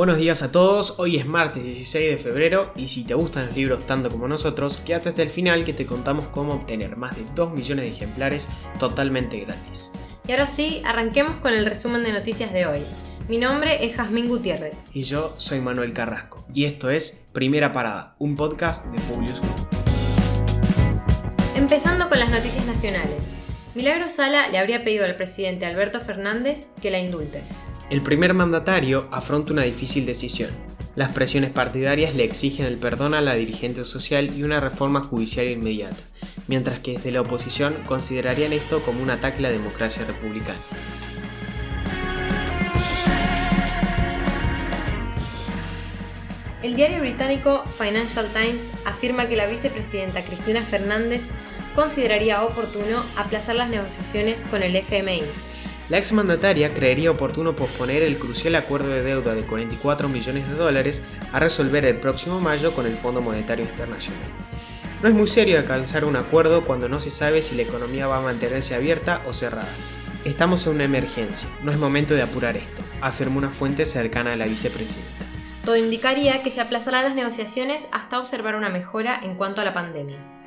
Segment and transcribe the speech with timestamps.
[0.00, 3.54] Buenos días a todos, hoy es martes 16 de febrero y si te gustan los
[3.54, 7.22] libros tanto como nosotros, quédate hasta el final que te contamos cómo obtener más de
[7.34, 9.90] 2 millones de ejemplares totalmente gratis.
[10.26, 12.78] Y ahora sí, arranquemos con el resumen de noticias de hoy.
[13.28, 14.84] Mi nombre es Jazmín Gutiérrez.
[14.94, 16.46] Y yo soy Manuel Carrasco.
[16.54, 19.68] Y esto es Primera Parada, un podcast de Publius Group.
[21.56, 23.28] Empezando con las noticias nacionales.
[23.74, 27.42] Milagro Sala le habría pedido al presidente Alberto Fernández que la indulte.
[27.90, 30.50] El primer mandatario afronta una difícil decisión.
[30.94, 35.48] Las presiones partidarias le exigen el perdón a la dirigente social y una reforma judicial
[35.48, 35.96] inmediata,
[36.46, 40.60] mientras que desde la oposición considerarían esto como un ataque a la democracia republicana.
[46.62, 51.24] El diario británico Financial Times afirma que la vicepresidenta Cristina Fernández
[51.74, 55.22] consideraría oportuno aplazar las negociaciones con el FMI
[55.90, 61.02] la exmandataria creería oportuno posponer el crucial acuerdo de deuda de 44 millones de dólares
[61.32, 64.22] a resolver el próximo mayo con el Fondo Monetario Internacional.
[65.02, 68.18] No es muy serio alcanzar un acuerdo cuando no se sabe si la economía va
[68.18, 69.68] a mantenerse abierta o cerrada.
[70.24, 74.36] Estamos en una emergencia, no es momento de apurar esto, afirmó una fuente cercana a
[74.36, 75.24] la vicepresidenta.
[75.64, 79.74] Todo indicaría que se aplazarán las negociaciones hasta observar una mejora en cuanto a la
[79.74, 80.39] pandemia.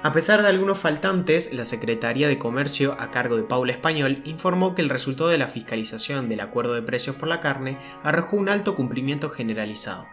[0.00, 4.76] A pesar de algunos faltantes, la Secretaría de Comercio, a cargo de Paula Español, informó
[4.76, 8.48] que el resultado de la fiscalización del acuerdo de precios por la carne arrojó un
[8.48, 10.06] alto cumplimiento generalizado.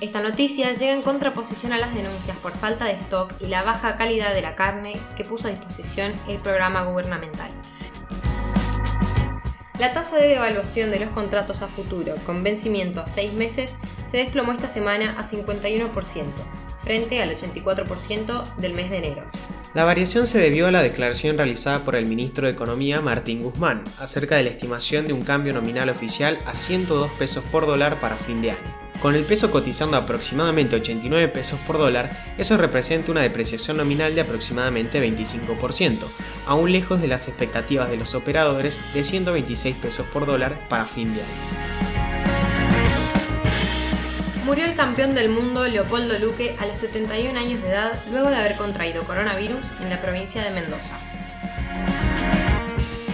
[0.00, 3.96] Esta noticia llega en contraposición a las denuncias por falta de stock y la baja
[3.96, 7.50] calidad de la carne que puso a disposición el programa gubernamental.
[9.80, 13.74] La tasa de devaluación de los contratos a futuro con vencimiento a seis meses
[14.06, 15.90] se desplomó esta semana a 51%,
[16.82, 19.22] frente al 84% del mes de enero.
[19.74, 23.84] La variación se debió a la declaración realizada por el ministro de Economía Martín Guzmán
[24.00, 28.16] acerca de la estimación de un cambio nominal oficial a 102 pesos por dólar para
[28.16, 28.86] fin de año.
[29.02, 34.22] Con el peso cotizando aproximadamente 89 pesos por dólar, eso representa una depreciación nominal de
[34.22, 35.98] aproximadamente 25%,
[36.46, 41.14] aún lejos de las expectativas de los operadores de 126 pesos por dólar para fin
[41.14, 41.75] de año
[44.46, 48.36] murió el campeón del mundo Leopoldo Luque a los 71 años de edad luego de
[48.36, 50.96] haber contraído coronavirus en la provincia de Mendoza.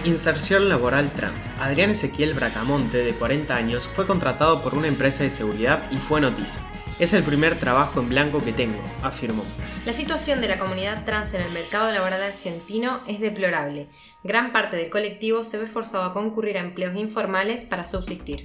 [0.05, 1.51] Inserción laboral trans.
[1.59, 6.21] Adrián Ezequiel Bracamonte, de 40 años, fue contratado por una empresa de seguridad y fue
[6.21, 6.53] noticia.
[6.99, 9.43] Es el primer trabajo en blanco que tengo, afirmó.
[9.87, 13.87] La situación de la comunidad trans en el mercado laboral argentino es deplorable.
[14.23, 18.43] Gran parte del colectivo se ve forzado a concurrir a empleos informales para subsistir.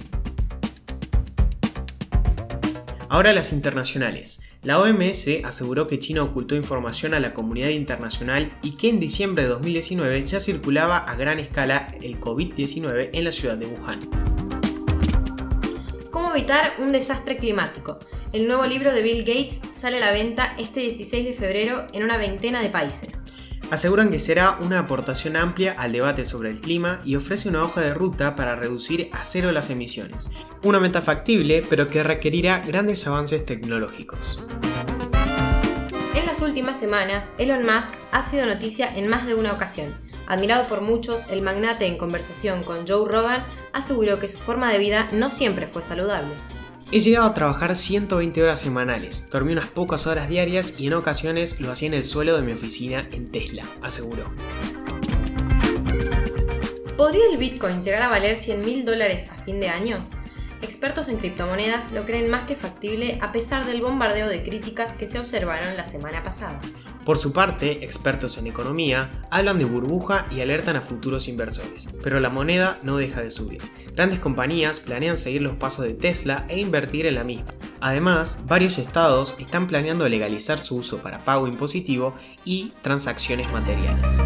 [3.11, 4.39] Ahora las internacionales.
[4.61, 9.43] La OMS aseguró que China ocultó información a la comunidad internacional y que en diciembre
[9.43, 13.99] de 2019 ya circulaba a gran escala el COVID-19 en la ciudad de Wuhan.
[16.11, 17.97] ¿Cómo evitar un desastre climático?
[18.31, 22.03] El nuevo libro de Bill Gates sale a la venta este 16 de febrero en
[22.03, 23.25] una veintena de países
[23.71, 27.81] aseguran que será una aportación amplia al debate sobre el clima y ofrece una hoja
[27.81, 30.29] de ruta para reducir a cero las emisiones.
[30.63, 34.43] Una meta factible, pero que requerirá grandes avances tecnológicos.
[36.15, 39.95] En las últimas semanas, Elon Musk ha sido noticia en más de una ocasión.
[40.27, 43.43] Admirado por muchos, el magnate en conversación con Joe Rogan
[43.73, 46.33] aseguró que su forma de vida no siempre fue saludable.
[46.91, 51.59] He llegado a trabajar 120 horas semanales, dormí unas pocas horas diarias y en ocasiones
[51.59, 54.23] lo hacía en el suelo de mi oficina en Tesla, aseguró.
[56.97, 59.99] ¿Podría el Bitcoin llegar a valer 100 mil dólares a fin de año?
[60.63, 65.05] Expertos en criptomonedas lo creen más que factible a pesar del bombardeo de críticas que
[65.05, 66.59] se observaron la semana pasada.
[67.09, 72.19] Por su parte, expertos en economía hablan de burbuja y alertan a futuros inversores, pero
[72.19, 73.63] la moneda no deja de subir.
[73.95, 77.51] Grandes compañías planean seguir los pasos de Tesla e invertir en la misma.
[77.81, 82.13] Además, varios estados están planeando legalizar su uso para pago impositivo
[82.45, 84.21] y transacciones materiales.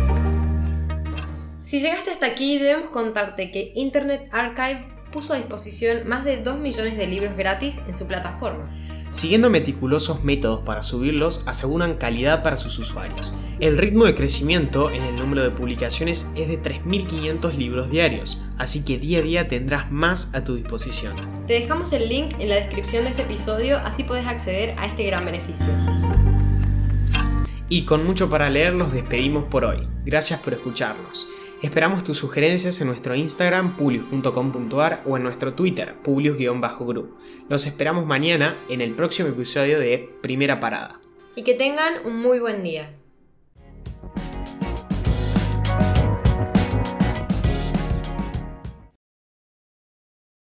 [1.61, 6.57] Si llegaste hasta aquí, debemos contarte que Internet Archive puso a disposición más de 2
[6.57, 8.69] millones de libros gratis en su plataforma.
[9.13, 13.31] Siguiendo meticulosos métodos para subirlos, aseguran calidad para sus usuarios.
[13.59, 18.83] El ritmo de crecimiento en el número de publicaciones es de 3.500 libros diarios, así
[18.83, 21.13] que día a día tendrás más a tu disposición.
[21.45, 25.03] Te dejamos el link en la descripción de este episodio, así puedes acceder a este
[25.03, 25.71] gran beneficio.
[27.69, 29.87] Y con mucho para leer, los despedimos por hoy.
[30.05, 31.27] Gracias por escucharnos.
[31.63, 37.17] Esperamos tus sugerencias en nuestro Instagram publius.com.ar o en nuestro Twitter publius-group.
[37.47, 40.99] Los esperamos mañana en el próximo episodio de Primera Parada.
[41.37, 42.93] Y que tengan un muy buen día.